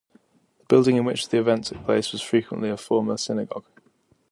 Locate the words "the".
0.57-0.65, 1.29-1.37